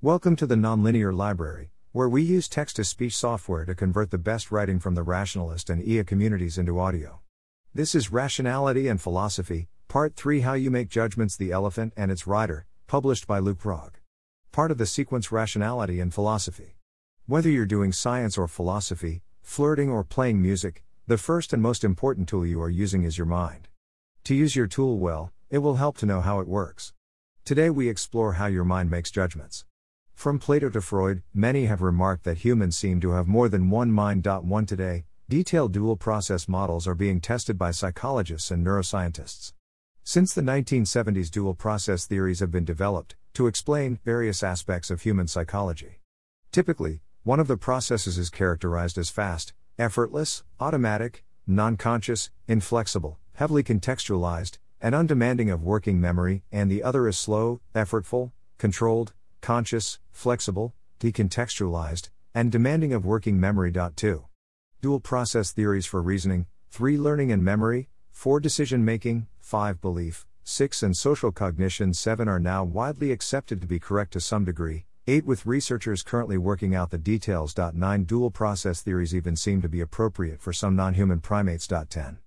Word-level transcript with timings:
Welcome 0.00 0.36
to 0.36 0.46
the 0.46 0.54
Nonlinear 0.54 1.12
Library, 1.12 1.72
where 1.90 2.08
we 2.08 2.22
use 2.22 2.48
text 2.48 2.76
to 2.76 2.84
speech 2.84 3.16
software 3.16 3.64
to 3.64 3.74
convert 3.74 4.12
the 4.12 4.16
best 4.16 4.52
writing 4.52 4.78
from 4.78 4.94
the 4.94 5.02
rationalist 5.02 5.68
and 5.68 5.82
EA 5.82 6.04
communities 6.04 6.56
into 6.56 6.78
audio. 6.78 7.18
This 7.74 7.96
is 7.96 8.12
Rationality 8.12 8.86
and 8.86 9.02
Philosophy, 9.02 9.66
Part 9.88 10.14
3 10.14 10.42
How 10.42 10.52
You 10.52 10.70
Make 10.70 10.88
Judgments 10.88 11.36
The 11.36 11.50
Elephant 11.50 11.94
and 11.96 12.12
Its 12.12 12.28
Rider, 12.28 12.68
published 12.86 13.26
by 13.26 13.40
lukeprog. 13.40 13.94
Part 14.52 14.70
of 14.70 14.78
the 14.78 14.86
sequence 14.86 15.32
Rationality 15.32 15.98
and 15.98 16.14
Philosophy. 16.14 16.76
Whether 17.26 17.50
you're 17.50 17.66
doing 17.66 17.90
science 17.90 18.38
or 18.38 18.46
philosophy, 18.46 19.22
flirting 19.42 19.90
or 19.90 20.04
playing 20.04 20.40
music, 20.40 20.84
the 21.08 21.18
first 21.18 21.52
and 21.52 21.60
most 21.60 21.82
important 21.82 22.28
tool 22.28 22.46
you 22.46 22.62
are 22.62 22.70
using 22.70 23.02
is 23.02 23.18
your 23.18 23.26
mind. 23.26 23.66
To 24.22 24.34
use 24.36 24.54
your 24.54 24.68
tool 24.68 24.96
well, 24.96 25.32
it 25.50 25.58
will 25.58 25.74
help 25.74 25.98
to 25.98 26.06
know 26.06 26.20
how 26.20 26.38
it 26.38 26.46
works. 26.46 26.92
Today 27.44 27.68
we 27.68 27.88
explore 27.88 28.34
how 28.34 28.46
your 28.46 28.64
mind 28.64 28.92
makes 28.92 29.10
judgments. 29.10 29.64
From 30.18 30.40
Plato 30.40 30.68
to 30.70 30.80
Freud, 30.80 31.22
many 31.32 31.66
have 31.66 31.80
remarked 31.80 32.24
that 32.24 32.38
humans 32.38 32.76
seem 32.76 33.00
to 33.02 33.12
have 33.12 33.28
more 33.28 33.48
than 33.48 33.70
one 33.70 33.92
mind. 33.92 34.26
One 34.26 34.66
today, 34.66 35.04
detailed 35.28 35.72
dual 35.72 35.94
process 35.94 36.48
models 36.48 36.88
are 36.88 36.96
being 36.96 37.20
tested 37.20 37.56
by 37.56 37.70
psychologists 37.70 38.50
and 38.50 38.66
neuroscientists. 38.66 39.52
Since 40.02 40.34
the 40.34 40.42
1970s, 40.42 41.30
dual 41.30 41.54
process 41.54 42.04
theories 42.04 42.40
have 42.40 42.50
been 42.50 42.64
developed 42.64 43.14
to 43.34 43.46
explain 43.46 44.00
various 44.04 44.42
aspects 44.42 44.90
of 44.90 45.02
human 45.02 45.28
psychology. 45.28 46.00
Typically, 46.50 47.00
one 47.22 47.38
of 47.38 47.46
the 47.46 47.56
processes 47.56 48.18
is 48.18 48.28
characterized 48.28 48.98
as 48.98 49.10
fast, 49.10 49.52
effortless, 49.78 50.42
automatic, 50.58 51.24
non 51.46 51.76
conscious, 51.76 52.32
inflexible, 52.48 53.20
heavily 53.34 53.62
contextualized, 53.62 54.58
and 54.80 54.96
undemanding 54.96 55.48
of 55.48 55.62
working 55.62 56.00
memory, 56.00 56.42
and 56.50 56.68
the 56.68 56.82
other 56.82 57.06
is 57.06 57.16
slow, 57.16 57.60
effortful, 57.72 58.32
controlled, 58.58 59.12
conscious, 59.40 59.98
flexible, 60.10 60.74
decontextualized, 61.00 62.10
and 62.34 62.52
demanding 62.52 62.92
of 62.92 63.06
working 63.06 63.38
memory. 63.38 63.72
2. 63.72 64.24
Dual 64.80 65.00
process 65.00 65.52
theories 65.52 65.86
for 65.86 66.02
reasoning, 66.02 66.46
3 66.70 66.96
learning 66.98 67.32
and 67.32 67.42
memory, 67.44 67.88
4 68.12 68.40
decision 68.40 68.84
making, 68.84 69.26
5 69.40 69.80
belief, 69.80 70.26
6 70.44 70.82
and 70.82 70.96
social 70.96 71.32
cognition, 71.32 71.92
7 71.92 72.28
are 72.28 72.40
now 72.40 72.64
widely 72.64 73.12
accepted 73.12 73.60
to 73.60 73.66
be 73.66 73.78
correct 73.78 74.12
to 74.12 74.20
some 74.20 74.44
degree, 74.44 74.86
8 75.06 75.24
with 75.24 75.46
researchers 75.46 76.02
currently 76.02 76.36
working 76.36 76.74
out 76.74 76.90
the 76.90 76.98
details. 76.98 77.56
9 77.56 78.04
dual 78.04 78.30
process 78.30 78.82
theories 78.82 79.14
even 79.14 79.36
seem 79.36 79.62
to 79.62 79.68
be 79.68 79.80
appropriate 79.80 80.40
for 80.40 80.52
some 80.52 80.76
non 80.76 80.94
human 80.94 81.20
primates. 81.20 81.66
10. 81.66 82.18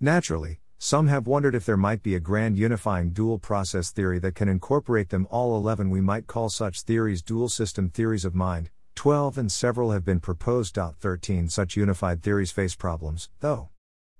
Naturally, 0.00 0.60
some 0.84 1.06
have 1.06 1.26
wondered 1.26 1.54
if 1.54 1.64
there 1.64 1.78
might 1.78 2.02
be 2.02 2.14
a 2.14 2.20
grand 2.20 2.58
unifying 2.58 3.08
dual 3.08 3.38
process 3.38 3.90
theory 3.90 4.18
that 4.18 4.34
can 4.34 4.50
incorporate 4.50 5.08
them 5.08 5.26
all 5.30 5.56
11. 5.56 5.88
We 5.88 6.02
might 6.02 6.26
call 6.26 6.50
such 6.50 6.82
theories 6.82 7.22
dual 7.22 7.48
system 7.48 7.88
theories 7.88 8.26
of 8.26 8.34
mind. 8.34 8.68
12 8.94 9.38
and 9.38 9.50
several 9.50 9.92
have 9.92 10.04
been 10.04 10.20
proposed. 10.20 10.76
13 10.76 11.48
Such 11.48 11.78
unified 11.78 12.22
theories 12.22 12.50
face 12.50 12.74
problems, 12.74 13.30
though. 13.40 13.70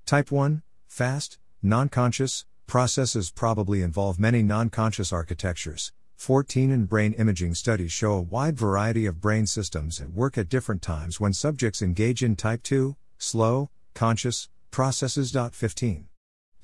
Type 0.06 0.33
1, 0.33 0.62
fast, 0.87 1.39
non 1.62 1.91
conscious, 1.91 2.47
processes 2.67 3.31
probably 3.31 3.83
involve 3.83 4.19
many 4.19 4.43
non 4.43 4.71
conscious 4.71 5.12
architectures. 5.12 5.93
14 6.17 6.73
and 6.73 6.89
brain 6.89 7.12
imaging 7.12 7.55
studies 7.55 7.93
show 7.93 8.15
a 8.15 8.23
wide 8.23 8.56
variety 8.56 9.05
of 9.05 9.21
brain 9.21 9.47
systems 9.47 10.01
at 10.01 10.12
work 10.12 10.39
at 10.39 10.49
different 10.49 10.81
times 10.81 11.21
when 11.21 11.34
subjects 11.34 11.83
engage 11.83 12.25
in 12.25 12.34
type 12.34 12.62
2, 12.62 12.97
slow, 13.19 13.69
conscious, 13.93 14.49
processes. 14.71 15.37
15. 15.53 16.09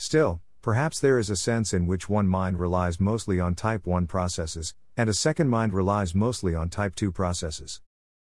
Still, 0.01 0.41
perhaps 0.63 0.99
there 0.99 1.19
is 1.19 1.29
a 1.29 1.37
sense 1.37 1.75
in 1.75 1.87
which 1.87 2.09
one 2.09 2.27
mind 2.27 2.59
relies 2.59 2.99
mostly 2.99 3.39
on 3.39 3.55
type 3.55 3.87
1 3.87 4.07
processes, 4.07 4.75
and 4.97 5.11
a 5.11 5.13
second 5.13 5.51
mind 5.51 5.75
relies 5.75 6.15
mostly 6.15 6.55
on 6.55 6.71
type 6.71 6.95
2 6.95 7.13
processes. 7.13 7.83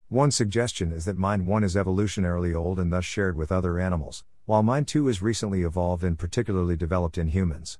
One 0.08 0.30
suggestion 0.30 0.90
is 0.90 1.04
that 1.04 1.18
mind 1.18 1.46
1 1.46 1.64
is 1.64 1.74
evolutionarily 1.74 2.56
old 2.56 2.78
and 2.78 2.90
thus 2.90 3.04
shared 3.04 3.36
with 3.36 3.52
other 3.52 3.78
animals, 3.78 4.24
while 4.46 4.62
mind 4.62 4.88
2 4.88 5.06
is 5.10 5.20
recently 5.20 5.64
evolved 5.64 6.02
and 6.02 6.18
particularly 6.18 6.76
developed 6.76 7.18
in 7.18 7.28
humans. 7.28 7.78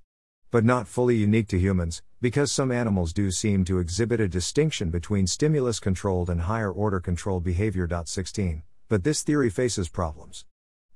But 0.51 0.63
not 0.63 0.87
fully 0.87 1.17
unique 1.17 1.49
to 1.49 1.59
humans, 1.59 2.03
because 2.21 2.53
some 2.53 2.71
animals 2.71 3.15
do 3.15 3.31
seem 3.31 3.65
to 3.65 3.79
exhibit 3.79 4.21
a 4.21 4.29
distinction 4.29 4.91
between 4.91 5.27
stimulus 5.27 5.81
controlled 5.81 6.29
and 6.29 6.43
higher 6.43 6.71
order 6.71 7.01
controlled 7.01 7.45
behavior. 7.45 7.89
16, 8.05 8.63
but 8.91 9.05
this 9.05 9.23
theory 9.23 9.49
faces 9.49 9.89
problems. 9.89 10.45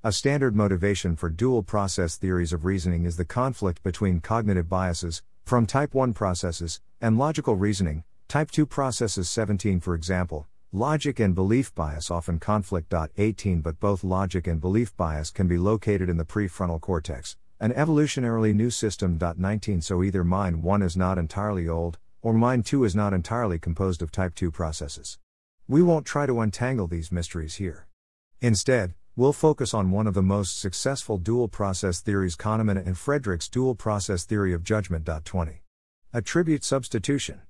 A 0.02 0.12
standard 0.12 0.56
motivation 0.56 1.14
for 1.14 1.28
dual 1.28 1.62
process 1.62 2.16
theories 2.16 2.54
of 2.54 2.64
reasoning 2.64 3.04
is 3.04 3.18
the 3.18 3.24
conflict 3.26 3.82
between 3.82 4.20
cognitive 4.20 4.66
biases, 4.66 5.22
from 5.44 5.66
type 5.66 5.92
1 5.92 6.14
processes, 6.14 6.80
and 7.02 7.18
logical 7.18 7.54
reasoning, 7.54 8.04
type 8.26 8.50
2 8.50 8.64
processes 8.64 9.28
17 9.28 9.78
for 9.78 9.94
example. 9.94 10.46
Logic 10.72 11.20
and 11.20 11.34
belief 11.34 11.74
bias 11.74 12.10
often 12.10 12.38
conflict. 12.38 12.94
18 13.18 13.60
But 13.60 13.78
both 13.78 14.02
logic 14.02 14.46
and 14.46 14.58
belief 14.58 14.96
bias 14.96 15.30
can 15.30 15.46
be 15.46 15.58
located 15.58 16.08
in 16.08 16.16
the 16.16 16.24
prefrontal 16.24 16.80
cortex, 16.80 17.36
an 17.60 17.74
evolutionarily 17.74 18.54
new 18.54 18.70
system. 18.70 19.18
19 19.20 19.82
So 19.82 20.02
either 20.02 20.24
mind 20.24 20.62
1 20.62 20.80
is 20.80 20.96
not 20.96 21.18
entirely 21.18 21.68
old, 21.68 21.98
or 22.22 22.32
mind 22.32 22.64
2 22.64 22.84
is 22.84 22.96
not 22.96 23.12
entirely 23.12 23.58
composed 23.58 24.00
of 24.00 24.10
type 24.10 24.34
2 24.34 24.50
processes. 24.50 25.18
We 25.68 25.82
won't 25.82 26.06
try 26.06 26.24
to 26.24 26.40
untangle 26.40 26.86
these 26.86 27.12
mysteries 27.12 27.56
here. 27.56 27.86
Instead, 28.40 28.94
We'll 29.20 29.34
focus 29.34 29.74
on 29.74 29.90
one 29.90 30.06
of 30.06 30.14
the 30.14 30.22
most 30.22 30.58
successful 30.58 31.18
dual 31.18 31.46
process 31.46 32.00
theories 32.00 32.36
Kahneman 32.36 32.78
and 32.86 32.96
Frederick's 32.96 33.50
dual 33.50 33.74
process 33.74 34.24
theory 34.24 34.54
of 34.54 34.64
judgment. 34.64 35.06
20. 35.22 35.60
Attribute 36.14 36.64
substitution. 36.64 37.42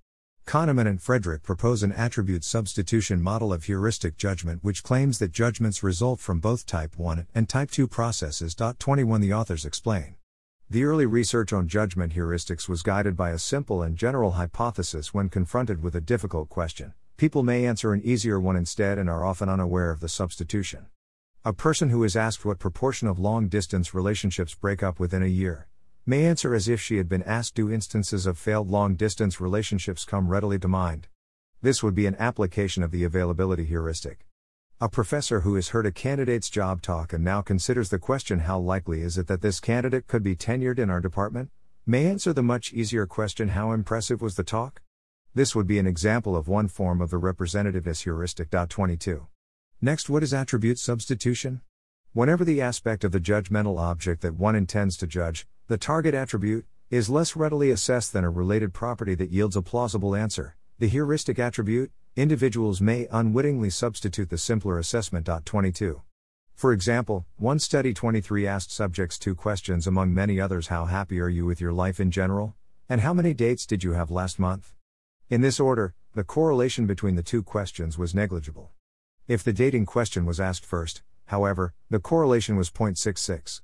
Kahneman 0.49 0.89
and 0.89 1.01
Frederick 1.01 1.45
propose 1.45 1.85
an 1.85 1.93
attribute 1.93 2.43
substitution 2.43 3.23
model 3.23 3.53
of 3.53 3.67
heuristic 3.67 4.17
judgment 4.17 4.65
which 4.65 4.83
claims 4.83 5.21
that 5.21 5.31
judgments 5.31 5.85
result 5.85 6.19
from 6.19 6.41
both 6.41 6.67
type 6.67 6.99
1 6.99 7.29
and 7.37 7.49
type 7.49 7.71
2 7.71 7.87
processes. 7.87 8.57
21 8.57 9.21
The 9.21 9.33
authors 9.33 9.65
explain. 9.65 10.17
The 10.69 10.83
early 10.83 11.07
research 11.07 11.53
on 11.53 11.69
judgment 11.69 12.15
heuristics 12.15 12.69
was 12.69 12.83
guided 12.83 13.17
by 13.17 13.31
a 13.31 13.39
simple 13.39 13.81
and 13.81 13.97
general 13.97 14.33
hypothesis 14.33 15.15
when 15.15 15.29
confronted 15.29 15.85
with 15.85 15.95
a 15.95 16.01
difficult 16.01 16.49
question. 16.49 16.95
People 17.17 17.45
may 17.45 17.65
answer 17.65 17.93
an 17.93 18.03
easier 18.03 18.41
one 18.41 18.57
instead 18.57 18.99
and 18.99 19.09
are 19.09 19.25
often 19.25 19.49
unaware 19.49 19.93
of 19.93 20.01
the 20.01 20.09
substitution. 20.09 20.89
A 21.43 21.55
person 21.55 21.89
who 21.89 22.05
is 22.05 22.17
asked 22.17 22.45
what 22.45 22.59
proportion 22.59 23.09
of 23.09 23.19
long 23.19 23.49
distance 23.49 23.95
relationships 23.95 24.55
break 24.55 24.83
up 24.83 25.01
within 25.01 25.23
a 25.23 25.27
year 25.27 25.69
may 26.05 26.27
answer 26.27 26.55
as 26.55 26.69
if 26.69 26.83
she 26.83 26.99
had 26.99 27.09
been 27.09 27.23
asked 27.23 27.55
Do 27.55 27.73
instances 27.73 28.27
of 28.27 28.37
failed 28.37 28.69
long 28.69 28.95
distance 28.95 29.41
relationships 29.41 30.05
come 30.05 30.29
readily 30.29 30.59
to 30.59 30.69
mind? 30.69 31.09
This 31.63 31.83
would 31.83 31.95
be 31.95 32.05
an 32.05 32.17
application 32.19 32.83
of 32.83 32.91
the 32.91 33.05
availability 33.05 33.65
heuristic. 33.65 34.27
A 34.83 34.91
professor 34.91 35.41
who 35.41 35.55
has 35.55 35.71
heard 35.71 35.87
a 35.87 35.93
candidate's 35.93 36.51
job 36.51 36.83
talk 36.83 37.15
and 37.15 37.25
now 37.25 37.41
considers 37.41 37.89
the 37.89 37.99
question 37.99 38.41
how 38.41 38.59
likely 38.59 39.01
is 39.01 39.17
it 39.17 39.27
that 39.29 39.41
this 39.41 39.61
candidate 39.61 40.07
could 40.07 40.23
be 40.23 40.37
tenured 40.37 40.79
in 40.79 40.91
our 40.91 41.01
department 41.01 41.49
may 41.87 42.05
answer 42.05 42.35
the 42.35 42.43
much 42.43 42.75
easier 42.75 43.07
question 43.07 43.49
how 43.49 43.73
impressive 43.73 44.21
was 44.21 44.35
the 44.35 44.45
talk? 44.45 44.83
This 45.35 45.55
would 45.55 45.67
be 45.67 45.79
an 45.79 45.87
example 45.87 46.37
of 46.37 46.49
one 46.49 46.69
form 46.69 47.01
of 47.01 47.09
the 47.09 47.19
representativeness 47.19 48.03
heuristic. 48.03 48.51
22. 48.51 49.27
Next, 49.83 50.11
what 50.11 50.23
is 50.23 50.35
attribute 50.35 50.79
substitution? 50.79 51.63
Whenever 52.13 52.45
the 52.45 52.61
aspect 52.61 53.03
of 53.03 53.13
the 53.13 53.21
judgmental 53.21 53.79
object 53.79 54.21
that 54.21 54.35
one 54.35 54.55
intends 54.55 54.95
to 54.99 55.07
judge, 55.07 55.47
the 55.69 55.79
target 55.79 56.15
attribute, 56.15 56.67
is 56.91 57.09
less 57.09 57.35
readily 57.35 57.71
assessed 57.71 58.13
than 58.13 58.23
a 58.23 58.29
related 58.29 58.75
property 58.75 59.15
that 59.15 59.31
yields 59.31 59.57
a 59.57 59.63
plausible 59.63 60.15
answer, 60.15 60.55
the 60.79 60.87
heuristic 60.87 61.39
attribute, 61.39 61.91
individuals 62.15 62.83
may 62.83 63.09
unwittingly 63.11 63.71
substitute 63.71 64.29
the 64.29 64.37
simpler 64.37 64.79
assessment. 64.79 65.31
22. 65.47 66.03
For 66.55 66.73
example, 66.75 67.25
one 67.39 67.59
study 67.59 67.95
23 67.95 68.47
asked 68.47 68.71
subjects 68.71 69.19
two 69.19 69.35
questions 69.35 69.87
among 69.87 70.13
many 70.13 70.39
others 70.39 70.67
How 70.67 70.85
happy 70.85 71.19
are 71.21 71.31
you 71.31 71.47
with 71.47 71.59
your 71.59 71.73
life 71.73 71.99
in 72.01 72.11
general? 72.11 72.55
And 72.87 73.01
how 73.01 73.15
many 73.15 73.33
dates 73.33 73.65
did 73.65 73.83
you 73.83 73.93
have 73.93 74.11
last 74.11 74.39
month? 74.39 74.75
In 75.31 75.41
this 75.41 75.59
order, 75.59 75.95
the 76.15 76.25
correlation 76.25 76.87
between 76.87 77.15
the 77.15 77.23
two 77.23 77.43
questions 77.43 77.97
was 77.97 78.15
negligible. 78.15 78.73
If 79.31 79.45
the 79.45 79.53
dating 79.53 79.87
question 79.87 80.27
was 80.27 80.41
asked 80.41 80.67
first, 80.67 81.03
however, 81.27 81.73
the 81.89 82.01
correlation 82.01 82.57
was 82.57 82.69
0.66. 82.69 83.61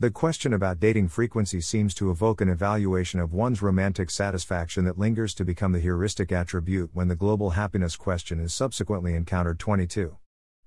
The 0.00 0.10
question 0.10 0.52
about 0.52 0.80
dating 0.80 1.06
frequency 1.06 1.60
seems 1.60 1.94
to 1.94 2.10
evoke 2.10 2.40
an 2.40 2.48
evaluation 2.48 3.20
of 3.20 3.32
one's 3.32 3.62
romantic 3.62 4.10
satisfaction 4.10 4.84
that 4.86 4.98
lingers 4.98 5.32
to 5.34 5.44
become 5.44 5.70
the 5.70 5.78
heuristic 5.78 6.32
attribute 6.32 6.90
when 6.94 7.06
the 7.06 7.14
global 7.14 7.50
happiness 7.50 7.94
question 7.94 8.40
is 8.40 8.52
subsequently 8.52 9.14
encountered 9.14 9.60
22. 9.60 10.16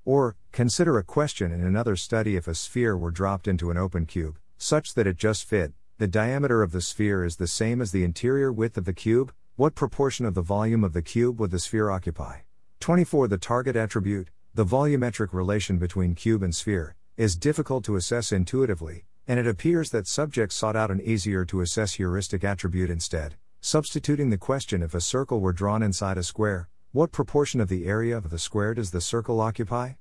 Or, 0.05 0.38
consider 0.53 0.97
a 0.97 1.03
question 1.03 1.51
in 1.51 1.65
another 1.65 1.97
study 1.97 2.38
if 2.38 2.47
a 2.47 2.55
sphere 2.55 2.97
were 2.97 3.11
dropped 3.11 3.49
into 3.49 3.69
an 3.69 3.75
open 3.75 4.05
cube, 4.05 4.39
such 4.57 4.94
that 4.94 5.07
it 5.07 5.17
just 5.17 5.44
fit, 5.44 5.73
the 5.97 6.07
diameter 6.07 6.63
of 6.63 6.71
the 6.71 6.79
sphere 6.79 7.25
is 7.25 7.35
the 7.35 7.47
same 7.47 7.81
as 7.81 7.91
the 7.91 8.05
interior 8.05 8.53
width 8.53 8.77
of 8.77 8.85
the 8.85 8.94
cube, 8.94 9.33
what 9.57 9.75
proportion 9.75 10.25
of 10.25 10.35
the 10.35 10.41
volume 10.41 10.85
of 10.85 10.94
the 10.94 11.01
cube 11.01 11.38
would 11.38 11.51
the 11.51 11.59
sphere 11.59 11.89
occupy? 11.89 12.38
24 12.79 13.27
The 13.27 13.38
target 13.38 13.75
attribute, 13.75 14.29
the 14.57 14.65
volumetric 14.65 15.33
relation 15.33 15.77
between 15.77 16.15
cube 16.15 16.42
and 16.42 16.56
sphere 16.56 16.95
is 17.15 17.36
difficult 17.36 17.83
to 17.83 17.95
assess 17.95 18.31
intuitively, 18.31 19.06
and 19.27 19.39
it 19.39 19.45
appears 19.45 19.92
that 19.92 20.07
subjects 20.07 20.56
sought 20.56 20.75
out 20.75 20.89
an 20.89 21.00
easier 21.00 21.45
to 21.45 21.62
assess 21.62 21.94
heuristic 21.94 22.44
attribute 22.44 22.89
instead, 22.89 23.36
substituting 23.62 24.31
the 24.31 24.38
question 24.39 24.81
if 24.81 24.95
a 24.95 25.00
circle 25.00 25.42
were 25.42 25.54
drawn 25.54 25.83
inside 25.83 26.18
a 26.18 26.24
square, 26.24 26.69
what 26.92 27.12
proportion 27.12 27.62
of 27.62 27.69
the 27.69 27.86
area 27.86 28.18
of 28.18 28.31
the 28.31 28.39
square 28.39 28.74
does 28.74 28.89
the 28.89 29.00
circle 29.00 29.39
occupy? 29.39 29.92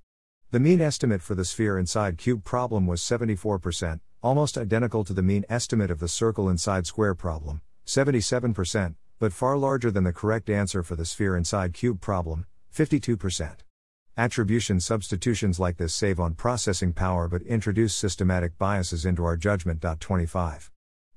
The 0.52 0.60
mean 0.60 0.80
estimate 0.80 1.20
for 1.20 1.34
the 1.34 1.44
sphere 1.44 1.78
inside 1.78 2.16
cube 2.16 2.42
problem 2.42 2.86
was 2.86 3.02
74%, 3.02 4.00
almost 4.22 4.56
identical 4.56 5.04
to 5.04 5.12
the 5.12 5.20
mean 5.20 5.44
estimate 5.50 5.90
of 5.90 6.00
the 6.00 6.08
circle 6.08 6.48
inside 6.48 6.86
square 6.86 7.14
problem, 7.14 7.60
77%, 7.84 8.94
but 9.18 9.34
far 9.34 9.58
larger 9.58 9.90
than 9.90 10.04
the 10.04 10.14
correct 10.14 10.48
answer 10.48 10.82
for 10.82 10.96
the 10.96 11.04
sphere 11.04 11.36
inside 11.36 11.74
cube 11.74 12.00
problem, 12.00 12.46
52%. 12.74 13.56
Attribution 14.18 14.80
substitutions 14.80 15.60
like 15.60 15.76
this 15.76 15.92
save 15.92 16.18
on 16.18 16.32
processing 16.32 16.94
power 16.94 17.28
but 17.28 17.42
introduce 17.42 17.94
systematic 17.94 18.56
biases 18.56 19.04
into 19.04 19.22
our 19.26 19.36
judgment. 19.36 19.84
25. 20.00 20.70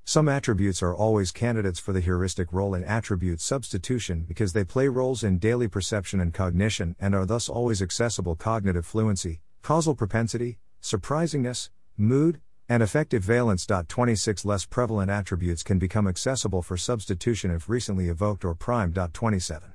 Some 0.04 0.28
attributes 0.28 0.82
are 0.82 0.94
always 0.94 1.32
candidates 1.32 1.78
for 1.78 1.94
the 1.94 2.02
heuristic 2.02 2.52
role 2.52 2.74
in 2.74 2.84
attribute 2.84 3.40
substitution 3.40 4.26
because 4.28 4.52
they 4.52 4.64
play 4.64 4.86
roles 4.88 5.24
in 5.24 5.38
daily 5.38 5.66
perception 5.66 6.20
and 6.20 6.34
cognition 6.34 6.94
and 7.00 7.14
are 7.14 7.24
thus 7.24 7.48
always 7.48 7.80
accessible 7.80 8.36
cognitive 8.36 8.84
fluency, 8.84 9.40
causal 9.62 9.94
propensity, 9.94 10.58
surprisingness, 10.82 11.70
mood, 11.96 12.42
and 12.68 12.82
effective 12.82 13.22
valence. 13.24 13.66
26 13.66 14.44
Less 14.44 14.66
prevalent 14.66 15.10
attributes 15.10 15.62
can 15.62 15.78
become 15.78 16.06
accessible 16.06 16.60
for 16.60 16.76
substitution 16.76 17.50
if 17.50 17.66
recently 17.66 18.10
evoked 18.10 18.44
or 18.44 18.54
primed. 18.54 18.98
27. 19.10 19.72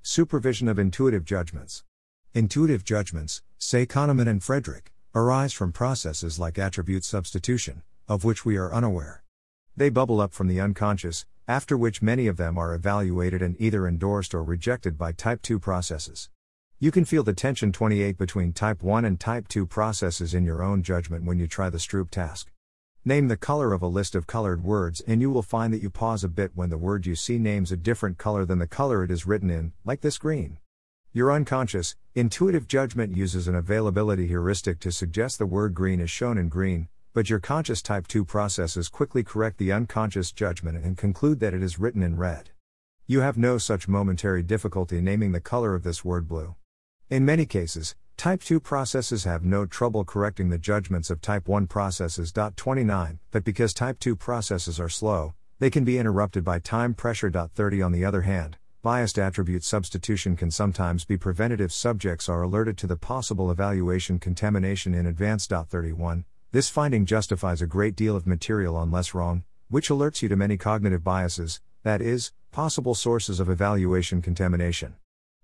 Supervision 0.00 0.68
of 0.68 0.78
intuitive 0.78 1.26
judgments. 1.26 1.84
Intuitive 2.34 2.82
judgments, 2.82 3.42
say 3.58 3.84
Kahneman 3.84 4.26
and 4.26 4.42
Frederick, 4.42 4.90
arise 5.14 5.52
from 5.52 5.70
processes 5.70 6.38
like 6.38 6.58
attribute 6.58 7.04
substitution, 7.04 7.82
of 8.08 8.24
which 8.24 8.42
we 8.42 8.56
are 8.56 8.72
unaware. 8.72 9.22
They 9.76 9.90
bubble 9.90 10.18
up 10.18 10.32
from 10.32 10.48
the 10.48 10.58
unconscious, 10.58 11.26
after 11.46 11.76
which 11.76 12.00
many 12.00 12.26
of 12.26 12.38
them 12.38 12.56
are 12.56 12.72
evaluated 12.72 13.42
and 13.42 13.54
either 13.60 13.86
endorsed 13.86 14.32
or 14.32 14.42
rejected 14.42 14.96
by 14.96 15.12
type 15.12 15.42
2 15.42 15.58
processes. 15.58 16.30
You 16.78 16.90
can 16.90 17.04
feel 17.04 17.22
the 17.22 17.34
tension 17.34 17.70
28 17.70 18.16
between 18.16 18.54
type 18.54 18.82
1 18.82 19.04
and 19.04 19.20
type 19.20 19.46
2 19.48 19.66
processes 19.66 20.32
in 20.32 20.46
your 20.46 20.62
own 20.62 20.82
judgment 20.82 21.24
when 21.24 21.38
you 21.38 21.46
try 21.46 21.68
the 21.68 21.76
Stroop 21.76 22.08
task. 22.08 22.50
Name 23.04 23.28
the 23.28 23.36
color 23.36 23.74
of 23.74 23.82
a 23.82 23.86
list 23.86 24.14
of 24.14 24.26
colored 24.26 24.64
words, 24.64 25.02
and 25.06 25.20
you 25.20 25.30
will 25.30 25.42
find 25.42 25.70
that 25.74 25.82
you 25.82 25.90
pause 25.90 26.24
a 26.24 26.28
bit 26.28 26.52
when 26.54 26.70
the 26.70 26.78
word 26.78 27.04
you 27.04 27.14
see 27.14 27.36
names 27.36 27.70
a 27.70 27.76
different 27.76 28.16
color 28.16 28.46
than 28.46 28.58
the 28.58 28.66
color 28.66 29.04
it 29.04 29.10
is 29.10 29.26
written 29.26 29.50
in, 29.50 29.74
like 29.84 30.00
this 30.00 30.16
green. 30.16 30.56
Your 31.14 31.30
unconscious, 31.30 31.94
intuitive 32.14 32.66
judgment 32.66 33.14
uses 33.14 33.46
an 33.46 33.54
availability 33.54 34.26
heuristic 34.28 34.80
to 34.80 34.90
suggest 34.90 35.38
the 35.38 35.44
word 35.44 35.74
green 35.74 36.00
is 36.00 36.10
shown 36.10 36.38
in 36.38 36.48
green, 36.48 36.88
but 37.12 37.28
your 37.28 37.38
conscious 37.38 37.82
type 37.82 38.06
2 38.06 38.24
processes 38.24 38.88
quickly 38.88 39.22
correct 39.22 39.58
the 39.58 39.72
unconscious 39.72 40.32
judgment 40.32 40.82
and 40.82 40.96
conclude 40.96 41.38
that 41.40 41.52
it 41.52 41.62
is 41.62 41.78
written 41.78 42.02
in 42.02 42.16
red. 42.16 42.48
You 43.06 43.20
have 43.20 43.36
no 43.36 43.58
such 43.58 43.88
momentary 43.88 44.42
difficulty 44.42 45.02
naming 45.02 45.32
the 45.32 45.40
color 45.40 45.74
of 45.74 45.82
this 45.82 46.02
word 46.02 46.26
blue. 46.26 46.54
In 47.10 47.26
many 47.26 47.44
cases, 47.44 47.94
type 48.16 48.42
2 48.42 48.58
processes 48.58 49.24
have 49.24 49.44
no 49.44 49.66
trouble 49.66 50.06
correcting 50.06 50.48
the 50.48 50.56
judgments 50.56 51.10
of 51.10 51.20
type 51.20 51.46
1 51.46 51.66
processes. 51.66 52.32
29, 52.32 53.18
but 53.30 53.44
because 53.44 53.74
type 53.74 53.98
2 54.00 54.16
processes 54.16 54.80
are 54.80 54.88
slow, 54.88 55.34
they 55.58 55.68
can 55.68 55.84
be 55.84 55.98
interrupted 55.98 56.42
by 56.42 56.58
time 56.58 56.94
pressure. 56.94 57.30
30 57.30 57.82
On 57.82 57.92
the 57.92 58.02
other 58.02 58.22
hand, 58.22 58.56
biased 58.82 59.18
attribute 59.18 59.64
substitution 59.64 60.36
can 60.36 60.50
sometimes 60.50 61.04
be 61.04 61.16
prevented 61.16 61.60
if 61.60 61.72
subjects 61.72 62.28
are 62.28 62.42
alerted 62.42 62.76
to 62.78 62.86
the 62.86 62.96
possible 62.96 63.50
evaluation 63.50 64.18
contamination 64.18 64.92
in 64.92 65.06
advance. 65.06 65.46
31 65.46 66.24
this 66.52 66.68
finding 66.68 67.06
justifies 67.06 67.62
a 67.62 67.66
great 67.66 67.96
deal 67.96 68.14
of 68.14 68.26
material 68.26 68.76
on 68.76 68.90
Less 68.90 69.14
Wrong, 69.14 69.42
which 69.70 69.88
alerts 69.88 70.20
you 70.20 70.28
to 70.28 70.36
many 70.36 70.58
cognitive 70.58 71.02
biases, 71.02 71.62
that 71.82 72.02
is, 72.02 72.30
possible 72.50 72.94
sources 72.94 73.40
of 73.40 73.48
evaluation 73.48 74.20
contamination. 74.20 74.96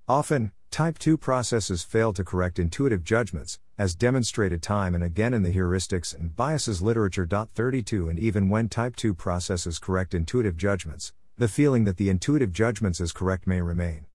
Often, 0.07 0.53
type 0.71 0.99
2 0.99 1.17
processes 1.17 1.83
fail 1.83 2.13
to 2.13 2.23
correct 2.23 2.59
intuitive 2.59 3.05
judgments, 3.05 3.59
as 3.79 3.95
demonstrated 3.95 4.63
time 4.63 4.95
and 4.95 5.03
again 5.03 5.33
in 5.33 5.43
the 5.43 5.55
heuristics 5.55 6.15
and 6.15 6.37
biases 6.37 6.83
literature. 6.83 7.27
32 7.27 8.11
And 8.11 8.19
even 8.19 8.51
when 8.51 8.69
type 8.69 8.95
2 8.95 9.15
processes 9.15 9.79
correct 9.79 10.13
intuitive 10.13 10.59
judgments, 10.59 11.15
the 11.39 11.47
feeling 11.47 11.85
that 11.85 11.99
the 11.99 12.11
intuitive 12.11 12.53
judgments 12.53 13.01
is 13.01 13.13
correct 13.13 13.47
may 13.47 13.63
remain. 13.63 14.07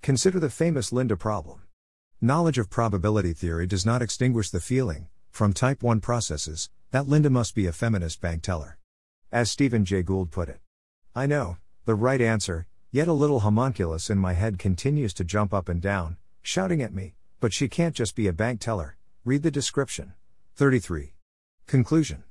Consider 0.00 0.40
the 0.40 0.48
famous 0.48 0.94
Linda 0.94 1.14
problem. 1.14 1.60
Knowledge 2.22 2.56
of 2.56 2.70
probability 2.70 3.34
theory 3.34 3.66
does 3.66 3.84
not 3.84 4.00
extinguish 4.00 4.48
the 4.48 4.60
feeling, 4.60 5.06
from 5.30 5.52
type 5.52 5.82
1 5.82 6.00
processes, 6.00 6.70
that 6.90 7.06
Linda 7.06 7.28
must 7.28 7.54
be 7.54 7.66
a 7.66 7.72
feminist 7.72 8.22
bank 8.22 8.42
teller. 8.42 8.78
As 9.30 9.50
Stephen 9.50 9.84
Jay 9.84 10.02
Gould 10.02 10.30
put 10.30 10.48
it. 10.48 10.58
I 11.14 11.26
know, 11.26 11.58
the 11.84 11.94
right 11.94 12.20
answer, 12.20 12.66
yet 12.90 13.08
a 13.08 13.12
little 13.12 13.40
homunculus 13.40 14.08
in 14.08 14.16
my 14.16 14.32
head 14.32 14.58
continues 14.58 15.12
to 15.14 15.24
jump 15.24 15.52
up 15.52 15.68
and 15.68 15.82
down, 15.82 16.16
shouting 16.40 16.80
at 16.80 16.94
me, 16.94 17.12
but 17.40 17.52
she 17.52 17.68
can't 17.68 17.94
just 17.94 18.16
be 18.16 18.26
a 18.26 18.32
bank 18.32 18.58
teller. 18.58 18.96
Read 19.26 19.42
the 19.42 19.50
description. 19.50 20.14
33. 20.56 21.12
Conclusion 21.66 22.24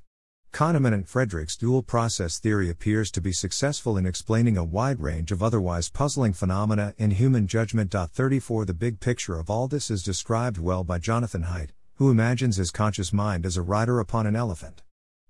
Kahneman 0.52 0.92
and 0.92 1.08
Frederick's 1.08 1.56
dual 1.56 1.82
process 1.82 2.38
theory 2.38 2.68
appears 2.68 3.10
to 3.12 3.20
be 3.20 3.32
successful 3.32 3.96
in 3.96 4.04
explaining 4.04 4.56
a 4.56 4.64
wide 4.64 5.00
range 5.00 5.30
of 5.30 5.42
otherwise 5.42 5.88
puzzling 5.88 6.32
phenomena 6.32 6.92
in 6.98 7.12
human 7.12 7.46
judgment. 7.46 7.92
34 7.92 8.64
The 8.64 8.74
big 8.74 8.98
picture 8.98 9.38
of 9.38 9.48
all 9.48 9.68
this 9.68 9.90
is 9.90 10.02
described 10.02 10.58
well 10.58 10.82
by 10.82 10.98
Jonathan 10.98 11.44
Haidt, 11.44 11.70
who 11.94 12.10
imagines 12.10 12.56
his 12.56 12.72
conscious 12.72 13.12
mind 13.12 13.46
as 13.46 13.56
a 13.56 13.62
rider 13.62 14.00
upon 14.00 14.26
an 14.26 14.34
elephant. 14.34 14.82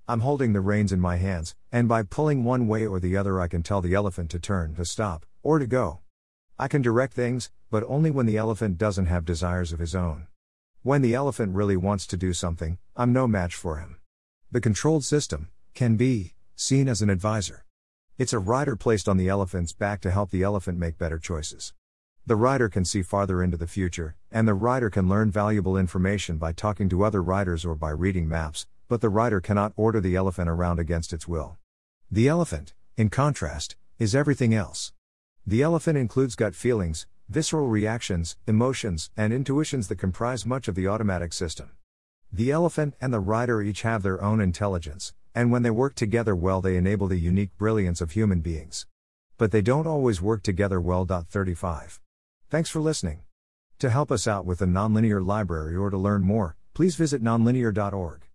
I'm 0.09 0.21
holding 0.21 0.53
the 0.53 0.61
reins 0.61 0.91
in 0.91 1.01
my 1.01 1.17
hands, 1.17 1.55
and 1.71 1.87
by 1.87 2.03
pulling 2.03 2.43
one 2.43 2.67
way 2.67 2.87
or 2.87 2.99
the 2.99 3.17
other, 3.17 3.41
I 3.41 3.47
can 3.47 3.63
tell 3.63 3.83
the 3.83 3.95
elephant 3.95 4.31
to 4.31 4.41
turn, 4.41 4.75
to 4.77 4.85
stop, 4.85 5.27
or 5.43 5.59
to 5.59 5.67
go. 5.67 6.01
I 6.59 6.67
can 6.67 6.83
direct 6.83 7.13
things, 7.13 7.51
but 7.71 7.85
only 7.87 8.11
when 8.11 8.27
the 8.27 8.39
elephant 8.39 8.79
doesn't 8.79 9.07
have 9.07 9.27
desires 9.27 9.73
of 9.73 9.79
his 9.81 9.95
own. 9.95 10.27
When 10.83 11.03
the 11.03 11.15
elephant 11.15 11.55
really 11.55 11.77
wants 11.77 12.07
to 12.09 12.17
do 12.17 12.33
something, 12.33 12.79
I'm 12.97 13.13
no 13.13 13.29
match 13.29 13.55
for 13.55 13.77
him. 13.77 14.00
The 14.53 14.61
controlled 14.61 15.05
system 15.05 15.49
can 15.75 15.95
be 15.95 16.35
seen 16.57 16.89
as 16.89 17.03
an 17.03 17.09
advisor. 17.09 17.65
It's 18.19 18.33
a 18.33 18.41
rider 18.41 18.75
placed 18.75 19.09
on 19.09 19.17
the 19.17 19.29
elephant's 19.29 19.73
back 19.73 20.01
to 20.01 20.11
help 20.11 20.31
the 20.31 20.43
elephant 20.43 20.77
make 20.77 20.99
better 20.99 21.21
choices. 21.21 21.73
The 22.27 22.35
rider 22.35 22.69
can 22.69 22.85
see 22.85 23.03
farther 23.03 23.45
into 23.45 23.57
the 23.57 23.69
future, 23.69 24.17
and 24.33 24.49
the 24.49 24.55
rider 24.55 24.91
can 24.91 25.09
learn 25.09 25.31
valuable 25.31 25.77
information 25.77 26.37
by 26.37 26.51
talking 26.51 26.89
to 26.89 27.05
other 27.05 27.23
riders 27.23 27.65
or 27.65 27.77
by 27.77 27.91
reading 27.91 28.27
maps, 28.27 28.67
but 28.89 29.01
the 29.01 29.09
rider 29.09 29.41
cannot 29.41 29.73
order 29.77 30.01
the 30.01 30.17
elephant 30.17 30.49
around 30.49 30.81
against 30.81 31.13
its 31.13 31.29
will. 31.29 31.57
The 32.11 32.27
elephant, 32.27 32.75
in 32.97 33.09
contrast, 33.09 33.77
is 34.01 34.17
everything 34.17 34.53
else. 34.53 34.93
The 35.47 35.63
elephant 35.63 35.97
includes 35.97 36.35
gut 36.35 36.57
feelings, 36.57 37.07
visceral 37.29 37.69
reactions, 37.69 38.37
emotions, 38.49 39.11
and 39.17 39.33
intuitions 39.33 39.87
that 39.87 39.99
comprise 39.99 40.45
much 40.45 40.67
of 40.67 40.75
the 40.75 40.89
automatic 40.89 41.33
system. 41.33 41.71
The 42.33 42.53
elephant 42.53 42.95
and 43.01 43.13
the 43.13 43.19
rider 43.19 43.61
each 43.61 43.83
have 43.83 44.03
their 44.03 44.23
own 44.23 44.41
intelligence, 44.41 45.13
and 45.35 45.51
when 45.51 45.63
they 45.63 45.71
work 45.71 45.97
together 45.97 46.37
well, 46.37 46.61
they 46.61 46.77
enable 46.77 47.09
the 47.09 47.19
unique 47.19 47.57
brilliance 47.59 48.01
of 48.01 48.13
human 48.13 48.41
beings. 48.41 48.87
But 49.37 49.51
they 49.51 49.63
don't 49.63 49.87
always 49.87 50.23
work 50.23 50.45
together 50.45 50.81
well. 50.81 51.05
35. 51.07 52.01
Thanks 52.49 52.71
for 52.71 52.81
listening. 52.81 53.23
To 53.81 53.91
help 53.91 54.13
us 54.13 54.29
out 54.29 54.47
with 54.47 54.61
the 54.61 54.67
Nonlinear 54.67 55.25
Library 55.25 55.75
or 55.75 55.91
to 55.91 55.99
learn 55.99 56.23
more, 56.23 56.57
please 56.73 56.95
visit 56.95 57.23
nonlinear.org. 57.23 58.30